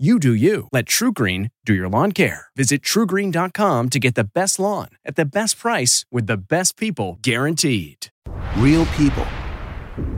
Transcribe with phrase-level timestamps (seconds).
[0.00, 0.66] You do you.
[0.72, 2.46] Let TruGreen do your lawn care.
[2.56, 7.18] Visit trugreen.com to get the best lawn at the best price with the best people
[7.20, 8.06] guaranteed.
[8.56, 9.26] Real people,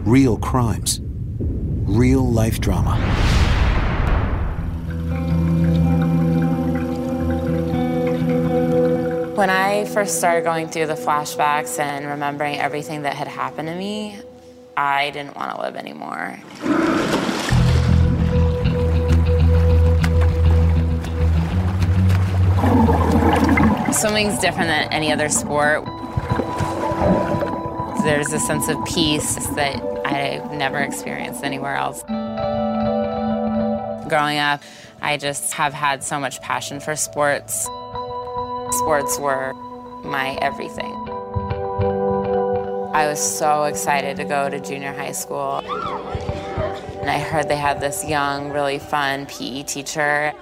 [0.04, 2.94] real crimes, real life drama.
[9.34, 13.74] When I first started going through the flashbacks and remembering everything that had happened to
[13.74, 14.16] me,
[14.76, 16.38] I didn't want to live anymore.
[23.92, 25.84] Swimming's different than any other sport.
[28.04, 32.02] There's a sense of peace that I've never experienced anywhere else.
[34.08, 34.62] Growing up,
[35.00, 37.64] I just have had so much passion for sports.
[38.70, 39.52] Sports were
[40.04, 40.94] my everything.
[42.94, 45.62] I was so excited to go to junior high school.
[47.00, 50.32] And I heard they had this young, really fun PE teacher.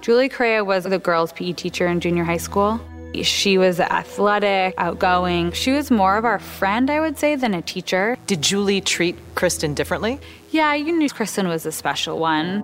[0.00, 2.80] Julie Correa was the girls' PE teacher in junior high school.
[3.22, 5.52] She was athletic, outgoing.
[5.52, 8.16] She was more of our friend, I would say, than a teacher.
[8.26, 10.20] Did Julie treat Kristen differently?
[10.50, 12.62] Yeah, you knew Kristen was a special one.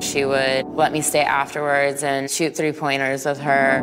[0.00, 3.82] She would let me stay afterwards and shoot three pointers with her.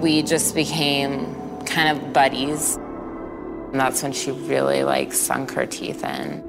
[0.00, 1.34] We just became
[1.66, 2.76] kind of buddies.
[2.76, 6.42] And that's when she really like sunk her teeth in.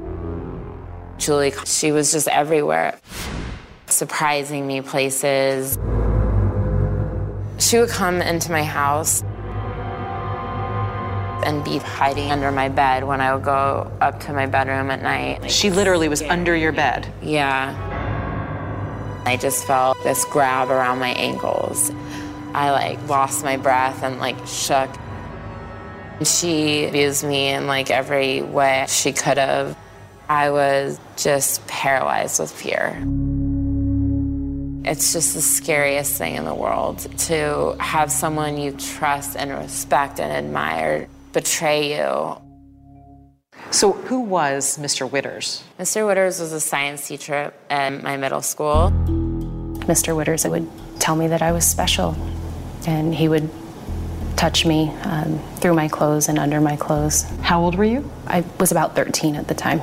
[1.17, 2.97] Julie, she was just everywhere,
[3.87, 5.77] surprising me places.
[7.59, 9.23] She would come into my house
[11.47, 15.01] and be hiding under my bed when I would go up to my bedroom at
[15.01, 15.49] night.
[15.49, 17.11] She literally was under your bed.
[17.21, 17.73] Yeah.
[19.25, 21.91] I just felt this grab around my ankles.
[22.53, 24.89] I like lost my breath and like shook.
[26.23, 29.77] She abused me in like every way she could have.
[30.29, 33.01] I was just paralyzed with fear.
[34.87, 40.21] It's just the scariest thing in the world to have someone you trust and respect
[40.21, 42.41] and admire betray you.
[43.69, 45.09] So, who was Mr.
[45.09, 45.61] Witters?
[45.77, 46.03] Mr.
[46.07, 48.91] Witters was a science teacher at my middle school.
[49.91, 50.15] Mr.
[50.15, 50.69] Witters would
[51.01, 52.15] tell me that I was special,
[52.87, 53.49] and he would
[54.37, 57.23] touch me um, through my clothes and under my clothes.
[57.41, 58.09] How old were you?
[58.25, 59.81] I was about 13 at the time.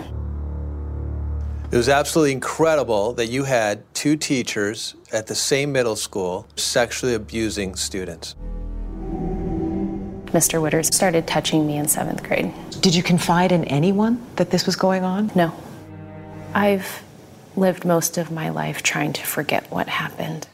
[1.75, 7.15] It was absolutely incredible that you had two teachers at the same middle school sexually
[7.15, 8.37] abusing students.
[10.27, 10.63] Mr.
[10.63, 12.55] Witters started touching me in seventh grade.
[12.81, 15.33] Did you confide in anyone that this was going on?
[15.35, 15.53] No.
[16.55, 17.03] I've
[17.57, 20.47] lived most of my life trying to forget what happened.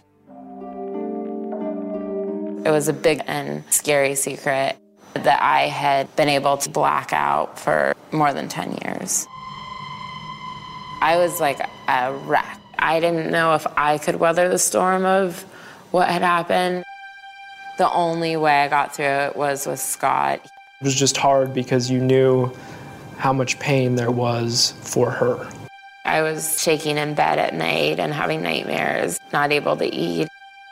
[2.65, 4.75] It was a big and scary secret
[5.13, 9.27] that I had been able to black out for more than 10 years.
[11.01, 12.61] I was like a wreck.
[12.79, 15.43] I didn't know if I could weather the storm of
[15.91, 16.85] what had happened.
[17.79, 20.41] The only way I got through it was with Scott.
[20.45, 22.53] It was just hard because you knew
[23.17, 25.51] how much pain there was for her.
[26.05, 30.29] I was shaking in bed at night and having nightmares, not able to eat.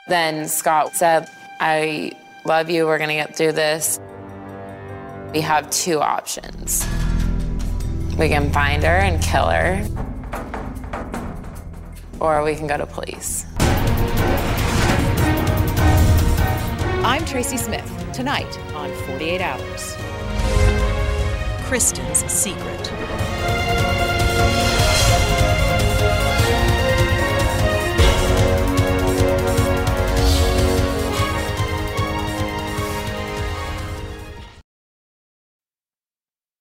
[0.08, 1.28] Then Scott said,
[1.60, 2.12] I
[2.44, 4.00] love you, we're gonna get through this.
[5.32, 6.86] We have two options.
[8.19, 9.86] We can find her and kill her,
[12.20, 13.47] or we can go to police.
[17.05, 19.97] I'm Tracy Smith, tonight on 48 Hours.
[21.69, 22.93] Kristen's Secret.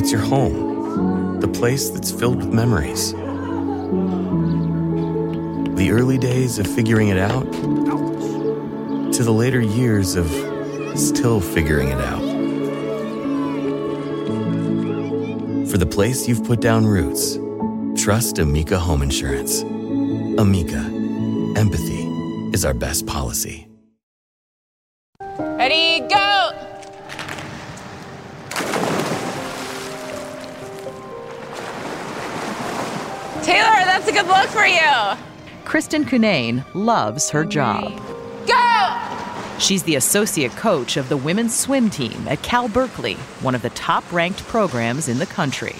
[0.00, 3.12] It's your home, the place that's filled with memories.
[5.76, 10.26] The early days of figuring it out to the later years of
[10.98, 12.22] still figuring it out.
[15.70, 17.38] For the place you've put down roots,
[18.02, 19.60] trust Amica Home Insurance.
[20.40, 20.80] Amica,
[21.60, 22.06] empathy
[22.54, 23.69] is our best policy.
[33.50, 35.18] Taylor, that's a good look for you.
[35.64, 38.00] Kristen Cunnane loves her job.
[38.46, 39.58] Go!
[39.58, 43.70] She's the associate coach of the women's swim team at Cal Berkeley, one of the
[43.70, 45.74] top ranked programs in the country.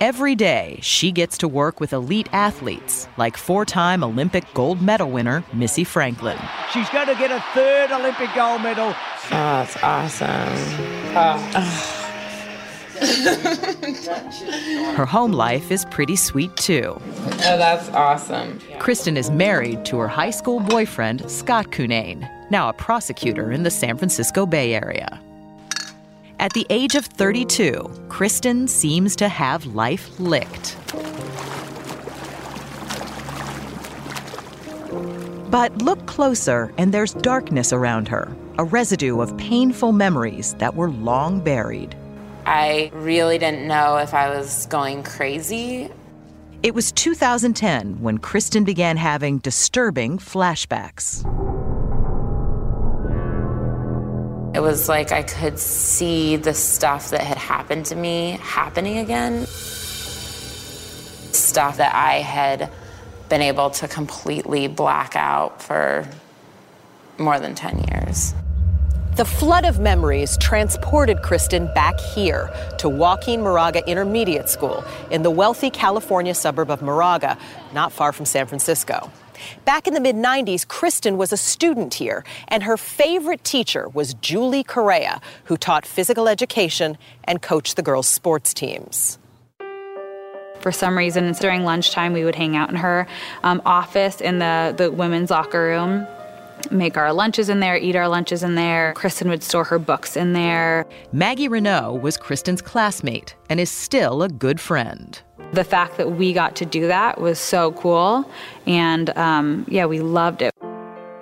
[0.00, 5.10] Every day, she gets to work with elite athletes like four time Olympic gold medal
[5.10, 6.38] winner Missy Franklin.
[6.72, 8.94] She's going to get a third Olympic gold medal.
[8.94, 10.28] Oh, that's awesome.
[11.16, 12.01] Oh.
[14.96, 16.96] Her home life is pretty sweet too.
[16.96, 18.60] Oh, that's awesome.
[18.78, 23.70] Kristen is married to her high school boyfriend, Scott Cunnane, now a prosecutor in the
[23.70, 25.20] San Francisco Bay Area.
[26.38, 30.76] At the age of 32, Kristen seems to have life licked.
[35.50, 40.90] But look closer, and there's darkness around her, a residue of painful memories that were
[40.90, 41.96] long buried.
[42.44, 45.90] I really didn't know if I was going crazy.
[46.62, 51.24] It was 2010 when Kristen began having disturbing flashbacks.
[54.54, 59.46] It was like I could see the stuff that had happened to me happening again.
[61.32, 62.70] Stuff that I had
[63.28, 66.06] been able to completely black out for
[67.18, 68.34] more than 10 years.
[69.16, 75.30] The flood of memories transported Kristen back here to Joaquin Moraga Intermediate School in the
[75.30, 77.36] wealthy California suburb of Moraga,
[77.74, 79.10] not far from San Francisco.
[79.66, 84.14] Back in the mid 90s, Kristen was a student here, and her favorite teacher was
[84.14, 89.18] Julie Correa, who taught physical education and coached the girls' sports teams.
[90.60, 93.06] For some reason, during lunchtime, we would hang out in her
[93.42, 96.06] um, office in the, the women's locker room
[96.70, 98.92] make our lunches in there, eat our lunches in there.
[98.94, 100.86] Kristen would store her books in there.
[101.12, 105.20] Maggie Renault was Kristen's classmate and is still a good friend.
[105.52, 108.28] The fact that we got to do that was so cool.
[108.66, 110.52] And um, yeah, we loved it.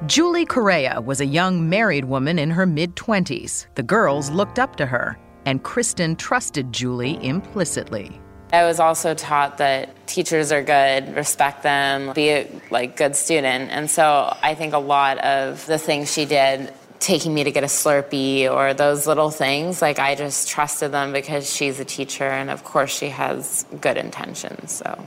[0.06, 3.66] Julie Correa was a young married woman in her mid 20s.
[3.75, 8.20] The girls looked up to her, and Kristen trusted Julie implicitly.
[8.52, 13.71] I was also taught that teachers are good, respect them, be a like good student.
[13.71, 17.62] And so I think a lot of the things she did, taking me to get
[17.62, 22.25] a Slurpee or those little things, like I just trusted them because she's a teacher
[22.25, 24.73] and of course she has good intentions.
[24.73, 25.07] So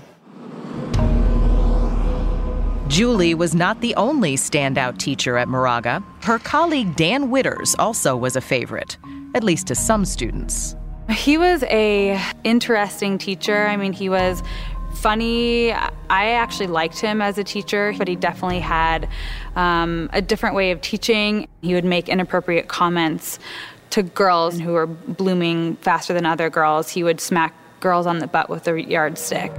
[2.88, 6.02] Julie was not the only standout teacher at Moraga.
[6.22, 8.98] Her colleague Dan Witters also was a favorite,
[9.36, 10.76] at least to some students.
[11.14, 13.68] He was a interesting teacher.
[13.68, 14.44] I mean, he was
[14.94, 19.10] Funny, I actually liked him as a teacher, but he definitely had
[19.56, 21.48] um, a different way of teaching.
[21.62, 23.40] He would make inappropriate comments
[23.90, 26.90] to girls who were blooming faster than other girls.
[26.90, 29.52] He would smack girls on the butt with a yardstick.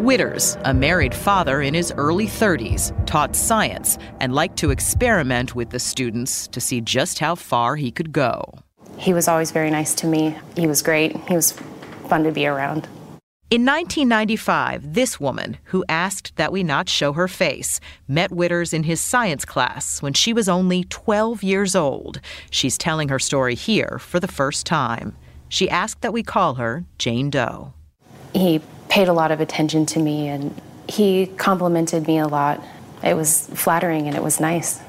[0.00, 5.70] Witters, a married father in his early 30s, taught science and liked to experiment with
[5.70, 8.44] the students to see just how far he could go.
[9.02, 10.36] He was always very nice to me.
[10.56, 11.16] He was great.
[11.26, 11.50] He was
[12.08, 12.86] fun to be around.
[13.50, 18.84] In 1995, this woman, who asked that we not show her face, met Witters in
[18.84, 22.20] his science class when she was only 12 years old.
[22.48, 25.16] She's telling her story here for the first time.
[25.48, 27.74] She asked that we call her Jane Doe.
[28.32, 30.54] He paid a lot of attention to me and
[30.88, 32.62] he complimented me a lot.
[33.02, 34.80] It was flattering and it was nice.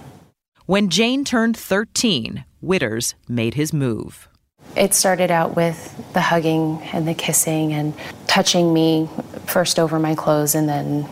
[0.67, 4.29] When Jane turned 13, Witters made his move.
[4.75, 7.93] It started out with the hugging and the kissing and
[8.27, 9.10] touching me
[9.46, 11.08] first over my clothes, and then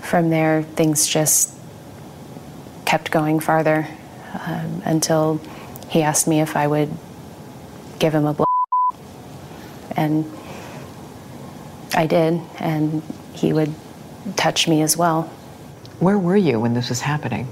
[0.00, 1.54] from there, things just
[2.86, 3.86] kept going farther
[4.46, 5.40] um, until
[5.88, 6.90] he asked me if I would
[7.98, 8.46] give him a blow.
[9.96, 10.24] And
[11.94, 13.02] I did, and
[13.34, 13.74] he would
[14.36, 15.24] touch me as well.
[15.98, 17.46] Where were you when this was happening?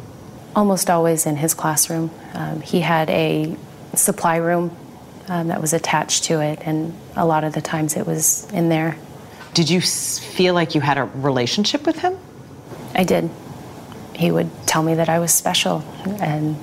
[0.59, 2.11] Almost always in his classroom.
[2.35, 3.57] Um, he had a
[3.95, 4.77] supply room
[5.29, 8.69] um, that was attached to it, and a lot of the times it was in
[8.69, 8.97] there.
[9.55, 12.19] Did you feel like you had a relationship with him?
[12.93, 13.31] I did.
[14.17, 15.85] He would tell me that I was special,
[16.21, 16.57] and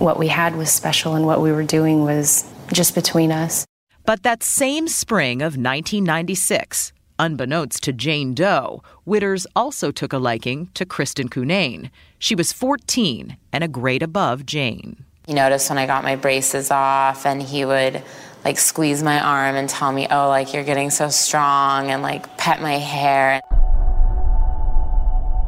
[0.00, 3.64] what we had was special, and what we were doing was just between us.
[4.04, 10.70] But that same spring of 1996, unbeknownst to Jane Doe, Witters also took a liking
[10.72, 11.90] to Kristen Cunnane.
[12.18, 15.04] She was 14 and a grade above Jane.
[15.26, 18.02] He noticed when I got my braces off, and he would
[18.44, 22.38] like squeeze my arm and tell me, oh, like you're getting so strong, and like
[22.38, 23.40] pet my hair.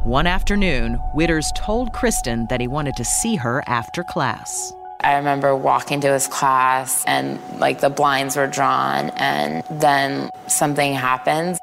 [0.05, 4.75] One afternoon, Witters told Kristen that he wanted to see her after class.
[5.05, 10.95] I remember walking to his class and like the blinds were drawn, and then something
[10.95, 11.59] happens.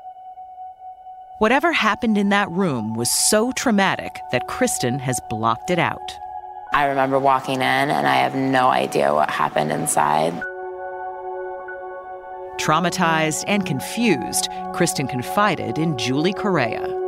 [1.38, 6.18] Whatever happened in that room was so traumatic that Kristen has blocked it out.
[6.74, 10.34] I remember walking in, and I have no idea what happened inside.
[12.58, 16.99] Traumatized and confused, Kristen confided in Julie Correa.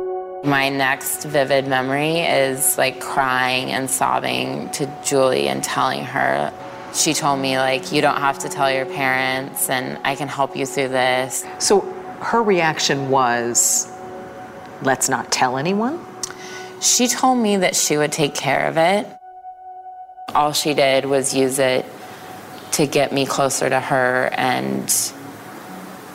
[0.44, 6.52] My next vivid memory is like crying and sobbing to Julie and telling her.
[6.94, 10.56] She told me, like, you don't have to tell your parents, and I can help
[10.56, 11.44] you through this.
[11.58, 11.80] So
[12.20, 13.90] her reaction was,
[14.82, 16.04] let's not tell anyone?
[16.80, 19.06] She told me that she would take care of it.
[20.34, 21.86] All she did was use it
[22.72, 24.84] to get me closer to her and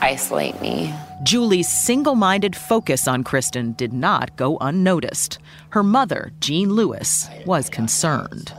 [0.01, 0.93] isolate me.
[1.23, 5.39] Julie's single minded focus on Kristen did not go unnoticed.
[5.69, 8.53] Her mother, Jean Lewis, was concerned.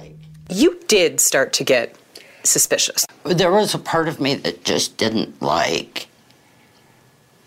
[0.51, 1.95] You did start to get
[2.43, 3.07] suspicious.
[3.25, 6.09] There was a part of me that just didn't like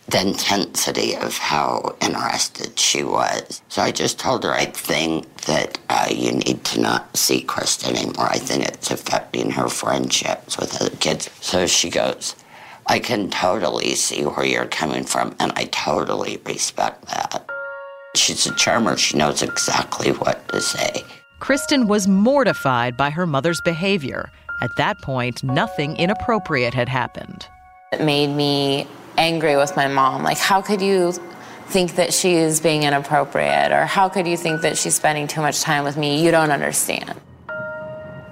[0.07, 3.61] the intensity of how interested she was.
[3.69, 7.95] So I just told her, I think that uh, you need to not see Kristen
[7.95, 8.27] anymore.
[8.29, 11.29] I think it's affecting her friendships with other kids.
[11.39, 12.35] So she goes,
[12.87, 17.49] I can totally see where you're coming from, and I totally respect that.
[18.15, 18.97] She's a charmer.
[18.97, 21.03] She knows exactly what to say.
[21.39, 24.29] Kristen was mortified by her mother's behavior.
[24.61, 27.47] At that point, nothing inappropriate had happened.
[27.93, 30.23] It made me angry with my mom.
[30.23, 31.13] Like, how could you
[31.67, 33.71] think that she is being inappropriate?
[33.71, 36.23] Or how could you think that she's spending too much time with me?
[36.23, 37.19] You don't understand.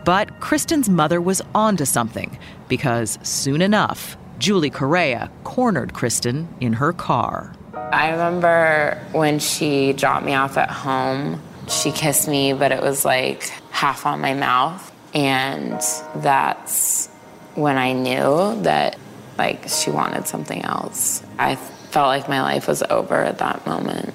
[0.06, 2.38] But Kristen's mother was onto something
[2.68, 7.53] because soon enough, Julie Correa cornered Kristen in her car.
[7.75, 13.03] I remember when she dropped me off at home, she kissed me, but it was
[13.03, 14.91] like half on my mouth.
[15.13, 15.81] And
[16.15, 17.08] that's
[17.55, 18.98] when I knew that
[19.38, 21.22] like she wanted something else.
[21.38, 24.13] I felt like my life was over at that moment.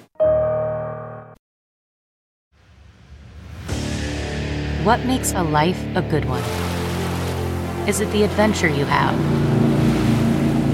[4.87, 6.43] What makes a life a good one?
[7.87, 9.54] Is it the adventure you have?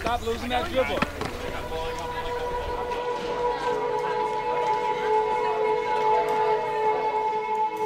[0.00, 0.98] stop losing that dribble.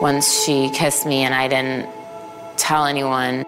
[0.01, 1.89] Once she kissed me and I didn't
[2.57, 3.45] tell anyone,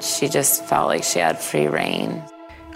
[0.00, 2.22] she just felt like she had free reign.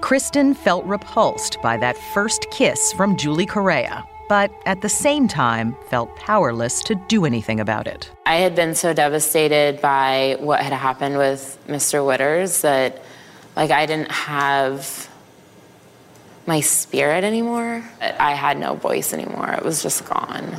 [0.01, 5.77] Kristen felt repulsed by that first kiss from Julie Correa, but at the same time
[5.89, 8.11] felt powerless to do anything about it.
[8.27, 12.05] I had been so devastated by what had happened with Mr.
[12.05, 13.03] Witters that,
[13.57, 15.09] like, I didn't have
[16.47, 17.83] my spirit anymore.
[18.01, 19.53] I had no voice anymore.
[19.53, 20.57] It was just gone.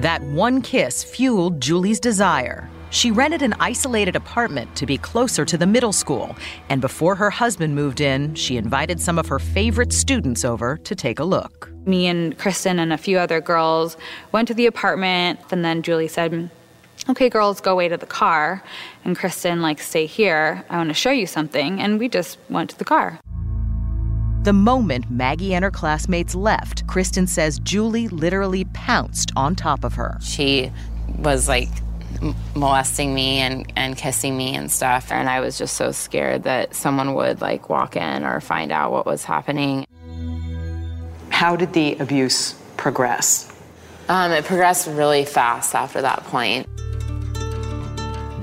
[0.00, 2.68] That one kiss fueled Julie's desire.
[2.90, 6.36] She rented an isolated apartment to be closer to the middle school,
[6.68, 10.94] and before her husband moved in, she invited some of her favorite students over to
[10.94, 11.70] take a look.
[11.84, 13.96] Me and Kristen and a few other girls
[14.32, 16.48] went to the apartment, and then Julie said,
[17.08, 18.62] Okay, girls, go away to the car.
[19.04, 20.64] And Kristen, like, stay here.
[20.70, 21.80] I want to show you something.
[21.80, 23.20] And we just went to the car.
[24.46, 29.94] The moment Maggie and her classmates left, Kristen says Julie literally pounced on top of
[29.94, 30.18] her.
[30.22, 30.70] She
[31.18, 31.68] was like
[32.54, 35.10] molesting me and, and kissing me and stuff.
[35.10, 38.92] And I was just so scared that someone would like walk in or find out
[38.92, 39.84] what was happening.
[41.30, 43.52] How did the abuse progress?
[44.08, 46.68] Um, it progressed really fast after that point.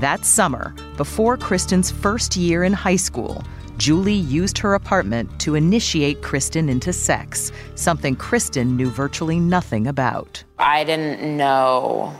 [0.01, 3.41] That summer, before Kristen's first year in high school,
[3.83, 10.41] Julie used her apartment to initiate Kristen into sex, something Kristen knew virtually nothing about.
[10.57, 12.15] I didn't know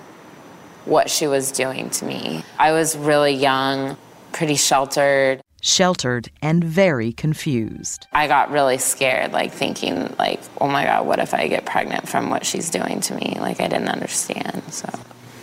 [0.83, 2.43] what she was doing to me.
[2.59, 3.95] I was really young,
[4.33, 5.39] pretty sheltered.
[5.61, 8.07] Sheltered and very confused.
[8.11, 12.09] I got really scared, like thinking, like, oh my God, what if I get pregnant
[12.09, 13.37] from what she's doing to me?
[13.39, 14.63] Like I didn't understand.
[14.69, 14.89] So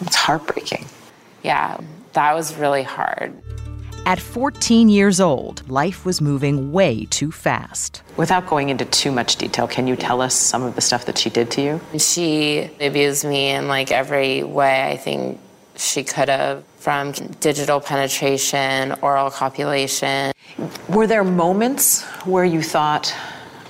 [0.02, 0.84] it's heartbreaking.
[1.42, 1.80] Yeah,
[2.12, 3.40] that was really hard.
[4.06, 8.02] At 14 years old, life was moving way too fast.
[8.16, 11.18] Without going into too much detail, can you tell us some of the stuff that
[11.18, 11.80] she did to you?
[11.98, 15.38] She abused me in like every way I think
[15.76, 20.32] she could have, from digital penetration, oral copulation.
[20.88, 23.14] Were there moments where you thought,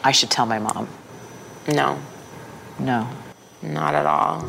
[0.05, 0.89] I should tell my mom?
[1.69, 1.99] No.
[2.79, 3.09] No.
[3.63, 4.41] Not at all.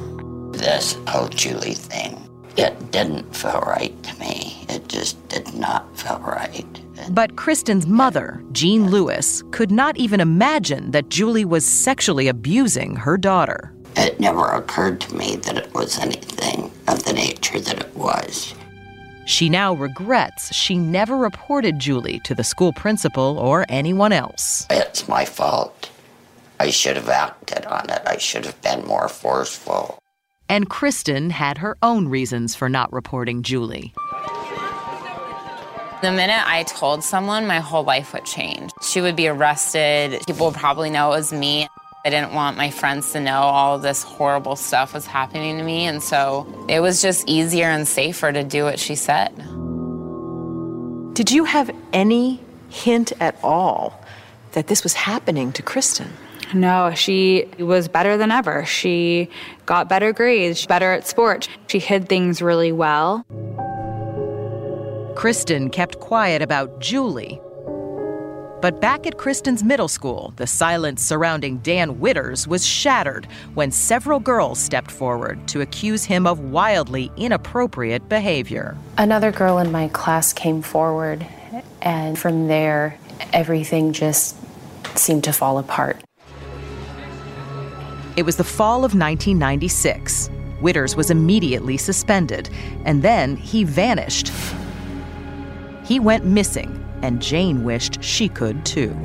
[0.52, 4.51] This whole Julie thing it didn't feel right to me.
[4.72, 6.66] It just did not feel right.
[7.10, 13.18] But Kristen's mother, Jean Lewis, could not even imagine that Julie was sexually abusing her
[13.18, 13.74] daughter.
[13.98, 18.56] It never occurred to me that it was anything of the nature that it was.
[19.26, 24.66] She now regrets she never reported Julie to the school principal or anyone else.
[24.70, 25.90] It's my fault.
[26.60, 28.02] I should have acted on it.
[28.06, 30.00] I should have been more forceful.
[30.48, 33.94] And Kristen had her own reasons for not reporting Julie.
[36.02, 38.72] The minute I told someone, my whole life would change.
[38.82, 40.24] She would be arrested.
[40.26, 41.68] People would probably know it was me.
[42.04, 45.86] I didn't want my friends to know all this horrible stuff was happening to me.
[45.86, 49.30] And so it was just easier and safer to do what she said.
[51.14, 54.04] Did you have any hint at all
[54.54, 56.12] that this was happening to Kristen?
[56.52, 58.66] No, she was better than ever.
[58.66, 59.30] She
[59.68, 61.48] got better grades, better at sports.
[61.68, 63.24] She hid things really well.
[65.16, 67.42] Kristen kept quiet about Julie.
[68.62, 74.20] But back at Kristen's middle school, the silence surrounding Dan Witters was shattered when several
[74.20, 78.78] girls stepped forward to accuse him of wildly inappropriate behavior.
[78.98, 81.26] Another girl in my class came forward,
[81.82, 82.98] and from there,
[83.34, 84.38] everything just
[84.98, 86.00] seemed to fall apart.
[88.16, 90.30] It was the fall of 1996.
[90.62, 92.50] Witters was immediately suspended,
[92.86, 94.32] and then he vanished.
[95.92, 98.96] He went missing, and Jane wished she could too.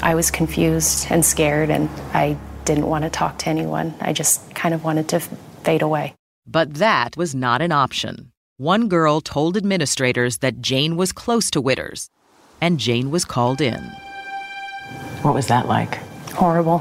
[0.00, 3.92] I was confused and scared, and I didn't want to talk to anyone.
[4.00, 5.18] I just kind of wanted to
[5.64, 6.14] fade away.
[6.46, 8.30] But that was not an option.
[8.58, 12.08] One girl told administrators that Jane was close to Witters,
[12.60, 13.82] and Jane was called in.
[15.22, 15.96] What was that like?
[16.34, 16.80] horrible.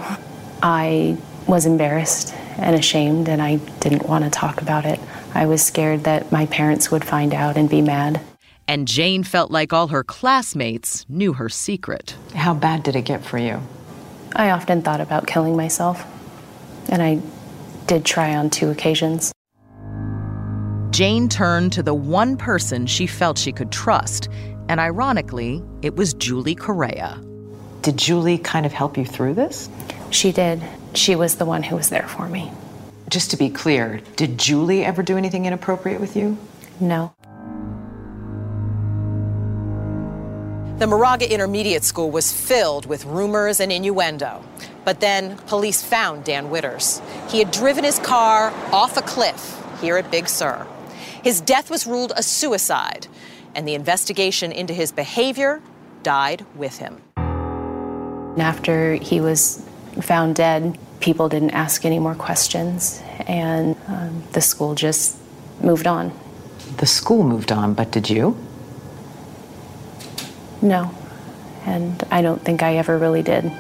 [0.62, 5.00] I was embarrassed and ashamed, and I didn't want to talk about it.
[5.34, 8.22] I was scared that my parents would find out and be mad.
[8.68, 12.16] And Jane felt like all her classmates knew her secret.
[12.36, 13.62] How bad did it get for you?
[14.36, 16.06] I often thought about killing myself,
[16.90, 17.22] and I
[17.88, 19.32] did try on two occasions.
[20.92, 24.30] Jane turned to the one person she felt she could trust,
[24.68, 27.20] and ironically, it was Julie Correa.
[27.82, 29.70] Did Julie kind of help you through this?
[30.12, 30.62] She did.
[30.94, 32.52] She was the one who was there for me.
[33.10, 36.38] Just to be clear, did Julie ever do anything inappropriate with you?
[36.80, 37.12] No.
[40.78, 44.44] The Moraga Intermediate School was filled with rumors and innuendo.
[44.86, 47.02] But then police found Dan Witters.
[47.32, 50.68] He had driven his car off a cliff here at Big Sur.
[51.24, 53.08] His death was ruled a suicide,
[53.56, 55.62] and the investigation into his behavior
[56.04, 57.02] died with him.
[58.38, 59.68] After he was
[60.00, 65.18] found dead, people didn't ask any more questions, and um, the school just
[65.62, 66.12] moved on.
[66.78, 68.38] The school moved on, but did you?
[70.62, 70.92] No,
[71.66, 73.52] and I don't think I ever really did.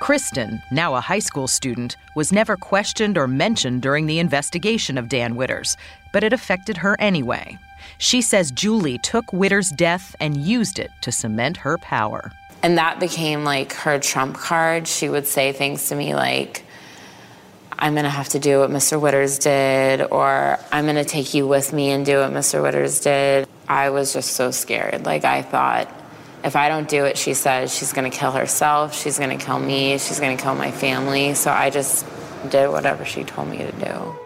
[0.00, 5.08] Kristen, now a high school student, was never questioned or mentioned during the investigation of
[5.08, 5.76] Dan Witters,
[6.12, 7.58] but it affected her anyway.
[7.98, 12.32] She says Julie took Witters' death and used it to cement her power.
[12.62, 14.86] And that became like her trump card.
[14.86, 16.64] She would say things to me like,
[17.78, 19.00] I'm going to have to do what Mr.
[19.00, 22.60] Witters did, or I'm going to take you with me and do what Mr.
[22.60, 23.48] Witters did.
[23.66, 25.06] I was just so scared.
[25.06, 25.88] Like, I thought,
[26.44, 29.42] if I don't do what she says she's going to kill herself, she's going to
[29.42, 31.34] kill me, she's going to kill my family.
[31.34, 32.04] So I just
[32.50, 34.16] did whatever she told me to do.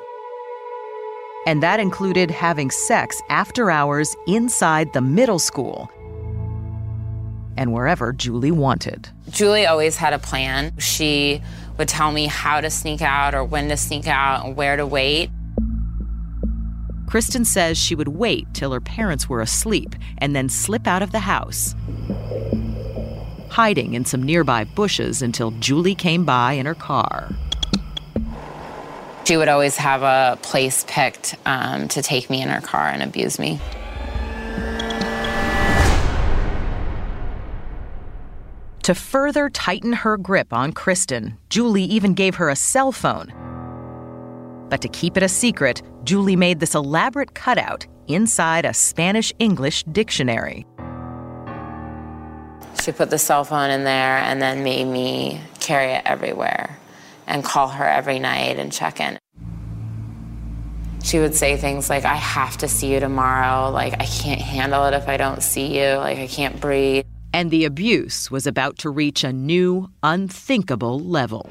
[1.47, 5.90] And that included having sex after hours inside the middle school
[7.57, 9.09] and wherever Julie wanted.
[9.31, 10.73] Julie always had a plan.
[10.79, 11.43] She
[11.79, 14.87] would tell me how to sneak out or when to sneak out and where to
[14.87, 15.31] wait.
[17.07, 21.12] Kristen says she would wait till her parents were asleep and then slip out of
[21.12, 21.75] the house,
[23.51, 27.31] hiding in some nearby bushes until Julie came by in her car.
[29.25, 33.03] She would always have a place picked um, to take me in her car and
[33.03, 33.59] abuse me.
[38.85, 43.33] To further tighten her grip on Kristen, Julie even gave her a cell phone.
[44.68, 49.85] But to keep it a secret, Julie made this elaborate cutout inside a Spanish English
[49.85, 50.66] dictionary.
[52.83, 56.79] She put the cell phone in there and then made me carry it everywhere
[57.27, 59.18] and call her every night and check in.
[61.03, 63.70] She would say things like, I have to see you tomorrow.
[63.70, 65.97] Like, I can't handle it if I don't see you.
[65.97, 67.07] Like, I can't breathe.
[67.35, 71.51] And the abuse was about to reach a new, unthinkable level.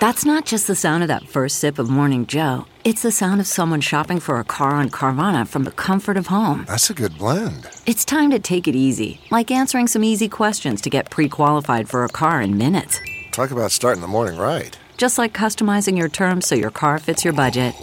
[0.00, 2.64] That's not just the sound of that first sip of Morning Joe.
[2.84, 6.28] It's the sound of someone shopping for a car on Carvana from the comfort of
[6.28, 6.64] home.
[6.68, 7.68] That's a good blend.
[7.84, 11.86] It's time to take it easy, like answering some easy questions to get pre qualified
[11.86, 12.98] for a car in minutes.
[13.30, 14.74] Talk about starting the morning right.
[14.96, 17.74] Just like customizing your terms so your car fits your budget.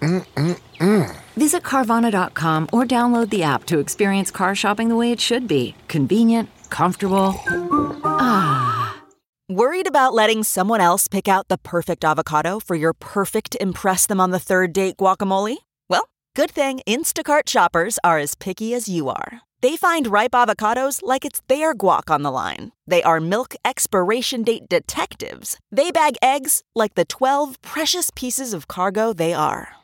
[0.00, 1.16] Mm-mm-mm.
[1.40, 5.74] Visit Carvana.com or download the app to experience car shopping the way it should be
[5.88, 7.34] convenient, comfortable.
[8.04, 8.94] Ah.
[9.48, 14.20] Worried about letting someone else pick out the perfect avocado for your perfect Impress Them
[14.20, 15.56] on the Third Date guacamole?
[15.88, 19.40] Well, good thing Instacart shoppers are as picky as you are.
[19.62, 22.72] They find ripe avocados like it's their guac on the line.
[22.86, 25.58] They are milk expiration date detectives.
[25.72, 29.79] They bag eggs like the 12 precious pieces of cargo they are.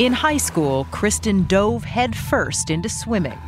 [0.00, 3.38] In high school, Kristen dove headfirst into swimming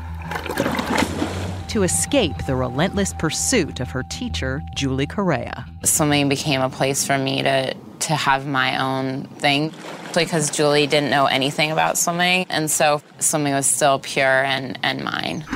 [1.68, 5.64] to escape the relentless pursuit of her teacher, Julie Correa.
[5.82, 9.72] Swimming became a place for me to, to have my own thing
[10.12, 15.02] because Julie didn't know anything about swimming, and so swimming was still pure and, and
[15.02, 15.46] mine.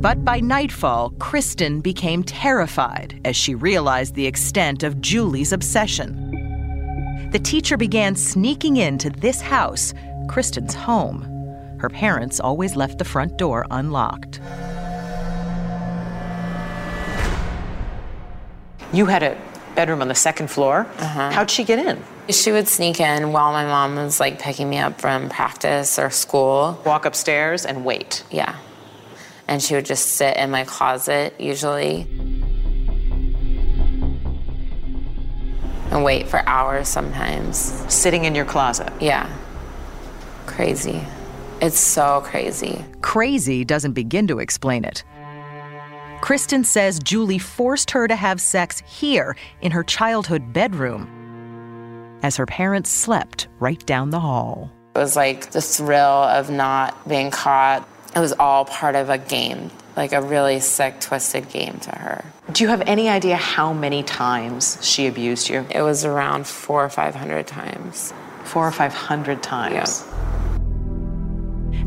[0.00, 6.23] But by nightfall, Kristen became terrified as she realized the extent of Julie's obsession.
[7.34, 9.92] The teacher began sneaking into this house,
[10.28, 11.24] Kristen's home.
[11.80, 14.38] Her parents always left the front door unlocked.
[18.92, 19.36] You had a
[19.74, 20.86] bedroom on the second floor.
[21.00, 21.32] Uh-huh.
[21.32, 22.00] How'd she get in?
[22.32, 26.10] She would sneak in while my mom was like picking me up from practice or
[26.10, 26.80] school.
[26.86, 28.22] Walk upstairs and wait.
[28.30, 28.54] Yeah.
[29.48, 32.06] And she would just sit in my closet usually.
[35.90, 37.56] And wait for hours sometimes.
[37.92, 38.92] Sitting in your closet?
[39.00, 39.30] Yeah.
[40.46, 41.02] Crazy.
[41.60, 42.84] It's so crazy.
[43.00, 45.04] Crazy doesn't begin to explain it.
[46.20, 51.06] Kristen says Julie forced her to have sex here in her childhood bedroom
[52.22, 54.70] as her parents slept right down the hall.
[54.94, 57.86] It was like the thrill of not being caught.
[58.14, 62.24] It was all part of a game, like a really sick, twisted game to her.
[62.52, 65.66] Do you have any idea how many times she abused you?
[65.68, 68.14] It was around four or five hundred times.
[68.44, 70.04] Four or five hundred times.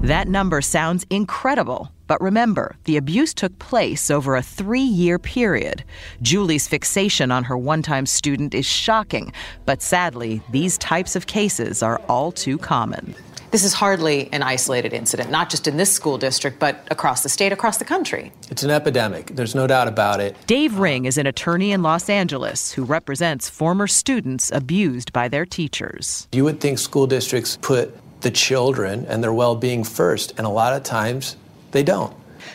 [0.01, 5.85] That number sounds incredible, but remember, the abuse took place over a three year period.
[6.21, 9.31] Julie's fixation on her one time student is shocking,
[9.65, 13.15] but sadly, these types of cases are all too common.
[13.49, 17.29] This is hardly an isolated incident, not just in this school district, but across the
[17.29, 18.31] state, across the country.
[18.49, 19.27] It's an epidemic.
[19.35, 20.35] There's no doubt about it.
[20.47, 25.45] Dave Ring is an attorney in Los Angeles who represents former students abused by their
[25.45, 26.27] teachers.
[26.33, 30.49] You would think school districts put the children and their well being first, and a
[30.49, 31.37] lot of times
[31.71, 32.13] they don't.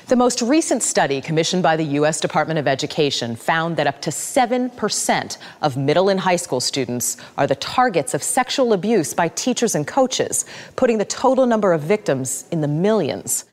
[0.09, 2.20] The most recent study commissioned by the U.S.
[2.20, 7.46] Department of Education found that up to 7% of middle and high school students are
[7.46, 10.44] the targets of sexual abuse by teachers and coaches,
[10.76, 13.44] putting the total number of victims in the millions.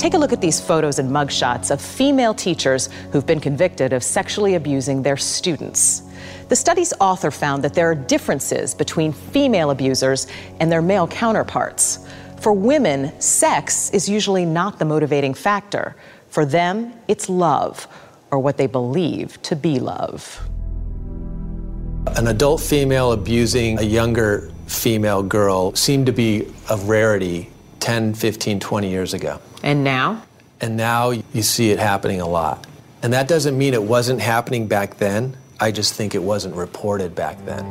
[0.00, 4.02] Take a look at these photos and mugshots of female teachers who've been convicted of
[4.02, 6.02] sexually abusing their students.
[6.48, 10.26] The study's author found that there are differences between female abusers
[10.58, 11.98] and their male counterparts.
[12.40, 15.94] For women, sex is usually not the motivating factor.
[16.30, 17.86] For them, it's love,
[18.30, 20.40] or what they believe to be love.
[22.16, 27.50] An adult female abusing a younger female girl seemed to be a rarity
[27.80, 29.38] 10, 15, 20 years ago.
[29.62, 30.22] And now?
[30.62, 32.66] And now you see it happening a lot.
[33.02, 35.36] And that doesn't mean it wasn't happening back then.
[35.60, 37.66] I just think it wasn't reported back then.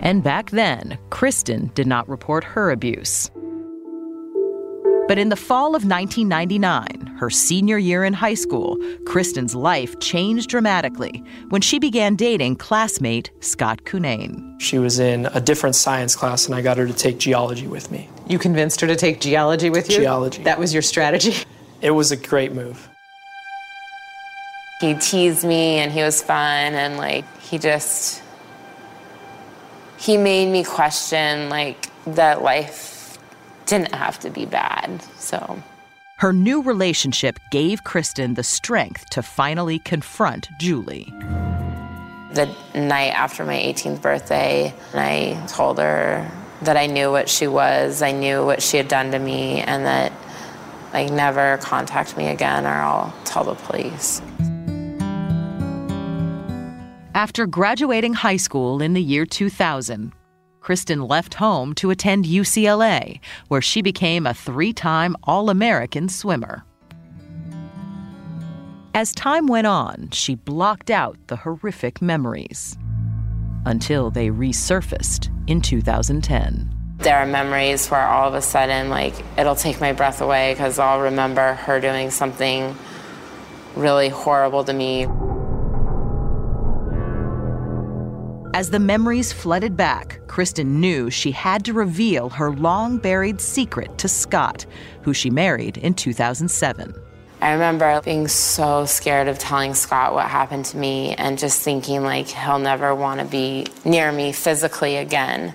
[0.00, 3.30] And back then, Kristen did not report her abuse.
[5.08, 10.50] But in the fall of 1999, her senior year in high school, Kristen's life changed
[10.50, 14.60] dramatically when she began dating classmate Scott Cunnane.
[14.60, 17.92] She was in a different science class, and I got her to take geology with
[17.92, 18.08] me.
[18.26, 19.98] You convinced her to take geology with you?
[19.98, 20.42] Geology.
[20.42, 21.34] That was your strategy?
[21.82, 22.88] It was a great move.
[24.80, 28.22] He teased me and he was fun and like he just
[29.98, 32.95] he made me question like that life
[33.66, 35.02] didn't have to be bad.
[35.18, 35.62] So
[36.18, 41.12] Her new relationship gave Kristen the strength to finally confront Julie.
[42.32, 46.30] the night after my 18th birthday, I told her
[46.62, 49.84] that I knew what she was, I knew what she had done to me, and
[49.86, 50.12] that
[50.92, 54.22] like never contact me again or I'll tell the police.
[57.14, 60.12] After graduating high school in the year 2000,
[60.66, 66.64] Kristen left home to attend UCLA, where she became a three time All American swimmer.
[68.92, 72.76] As time went on, she blocked out the horrific memories
[73.64, 76.74] until they resurfaced in 2010.
[76.98, 80.80] There are memories where all of a sudden, like, it'll take my breath away because
[80.80, 82.76] I'll remember her doing something
[83.76, 85.06] really horrible to me.
[88.56, 93.98] As the memories flooded back, Kristen knew she had to reveal her long buried secret
[93.98, 94.64] to Scott,
[95.02, 96.94] who she married in 2007.
[97.42, 102.02] I remember being so scared of telling Scott what happened to me and just thinking,
[102.02, 105.54] like, he'll never want to be near me physically again.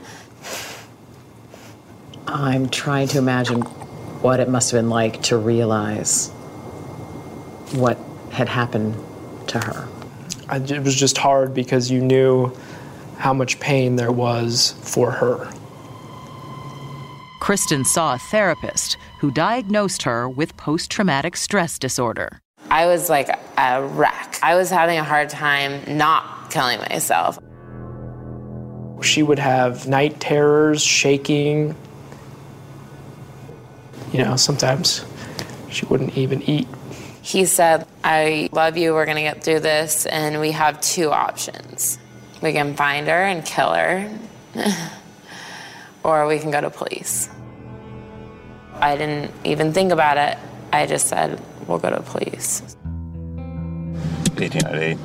[2.27, 3.61] I'm trying to imagine
[4.21, 6.29] what it must have been like to realize
[7.73, 7.97] what
[8.29, 8.93] had happened
[9.47, 9.87] to her.
[10.49, 12.55] I, it was just hard because you knew
[13.21, 15.47] how much pain there was for her.
[17.39, 22.41] Kristen saw a therapist who diagnosed her with post traumatic stress disorder.
[22.71, 24.39] I was like a wreck.
[24.41, 27.37] I was having a hard time not killing myself.
[29.03, 31.75] She would have night terrors, shaking.
[34.11, 35.05] You know, sometimes
[35.69, 36.67] she wouldn't even eat.
[37.21, 41.99] He said, I love you, we're gonna get through this, and we have two options.
[42.41, 44.09] We can find her and kill her,
[46.03, 47.29] or we can go to police.
[48.79, 50.37] I didn't even think about it.
[50.73, 52.75] I just said, we'll go to police.
[54.37, 54.97] 18 at 8.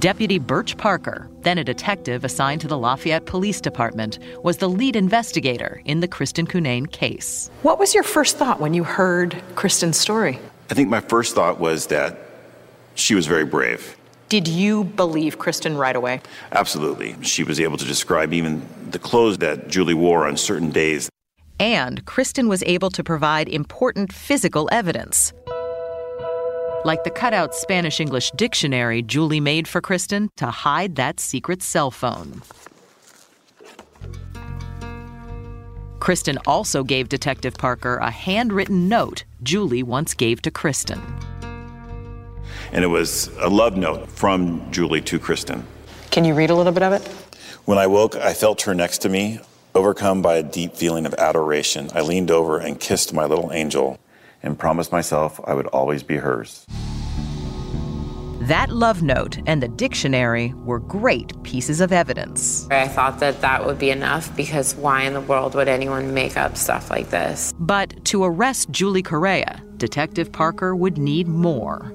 [0.00, 4.94] Deputy Birch Parker, then a detective assigned to the Lafayette Police Department, was the lead
[4.94, 7.50] investigator in the Kristen Cunnane case.
[7.62, 10.38] What was your first thought when you heard Kristen's story?
[10.70, 12.18] I think my first thought was that
[12.94, 13.95] she was very brave.
[14.28, 16.20] Did you believe Kristen right away?
[16.50, 17.14] Absolutely.
[17.22, 21.08] She was able to describe even the clothes that Julie wore on certain days.
[21.60, 25.32] And Kristen was able to provide important physical evidence.
[26.84, 31.92] Like the cutout Spanish English dictionary Julie made for Kristen to hide that secret cell
[31.92, 32.42] phone.
[36.00, 41.00] Kristen also gave Detective Parker a handwritten note Julie once gave to Kristen.
[42.76, 45.66] And it was a love note from Julie to Kristen.
[46.10, 47.08] Can you read a little bit of it?
[47.64, 49.40] When I woke, I felt her next to me.
[49.74, 53.98] Overcome by a deep feeling of adoration, I leaned over and kissed my little angel
[54.42, 56.66] and promised myself I would always be hers.
[58.42, 62.68] That love note and the dictionary were great pieces of evidence.
[62.70, 66.36] I thought that that would be enough because why in the world would anyone make
[66.36, 67.54] up stuff like this?
[67.58, 71.90] But to arrest Julie Correa, Detective Parker would need more.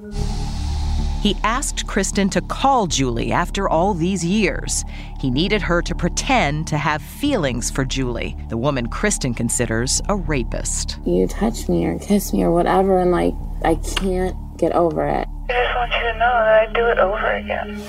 [1.22, 4.84] He asked Kristen to call Julie after all these years.
[5.20, 10.16] He needed her to pretend to have feelings for Julie, the woman Kristen considers a
[10.16, 10.98] rapist.
[11.06, 15.28] You touch me or kiss me or whatever, and like, I can't get over it.
[15.48, 17.80] I just want you to know that I'd do it over again.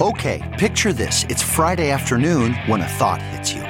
[0.00, 1.24] Okay, picture this.
[1.28, 3.69] It's Friday afternoon when a thought hits you.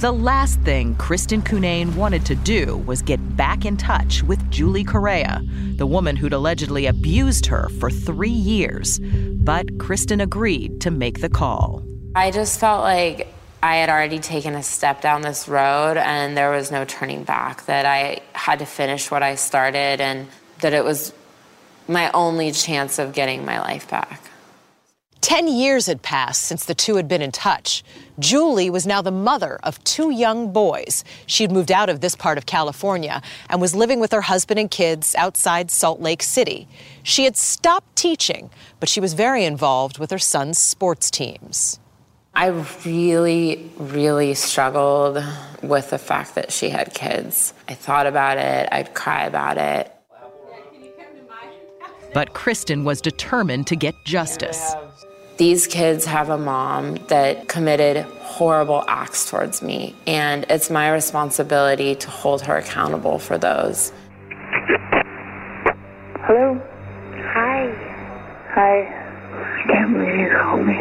[0.00, 4.82] The last thing Kristen Cunnane wanted to do was get back in touch with Julie
[4.82, 5.42] Correa,
[5.76, 8.98] the woman who'd allegedly abused her for three years.
[8.98, 11.84] But Kristen agreed to make the call.
[12.14, 13.28] I just felt like
[13.62, 17.66] I had already taken a step down this road and there was no turning back,
[17.66, 20.28] that I had to finish what I started and
[20.62, 21.12] that it was
[21.88, 24.29] my only chance of getting my life back.
[25.20, 27.84] Ten years had passed since the two had been in touch.
[28.18, 31.04] Julie was now the mother of two young boys.
[31.26, 34.70] She'd moved out of this part of California and was living with her husband and
[34.70, 36.68] kids outside Salt Lake City.
[37.02, 41.78] She had stopped teaching, but she was very involved with her son's sports teams.
[42.34, 42.46] I
[42.84, 45.22] really, really struggled
[45.62, 47.52] with the fact that she had kids.
[47.68, 49.92] I thought about it, I'd cry about it.
[52.12, 54.74] But Kristen was determined to get justice.
[55.40, 61.94] These kids have a mom that committed horrible acts towards me, and it's my responsibility
[61.94, 63.90] to hold her accountable for those.
[66.26, 66.60] Hello?
[67.32, 67.72] Hi.
[68.50, 68.82] Hi.
[69.32, 70.74] I can't believe you called me.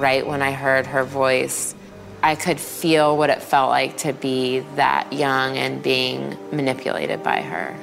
[0.00, 1.74] Right when I heard her voice,
[2.22, 7.42] I could feel what it felt like to be that young and being manipulated by
[7.42, 7.76] her.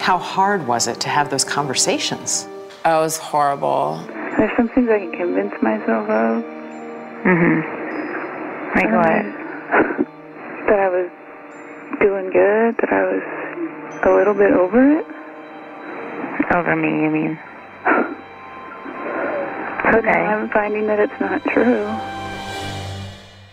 [0.00, 2.48] How hard was it to have those conversations?
[2.90, 4.02] Oh, it was horrible.
[4.38, 6.42] There's some things I can convince myself of.
[7.22, 7.60] Mm-hmm.
[8.74, 9.24] Like what?
[10.68, 11.10] That I was
[12.00, 13.22] doing good, that I was
[14.06, 15.06] a little bit over it.
[16.54, 17.38] Over me, you mean?
[19.84, 21.84] But now I'm finding that it's not true.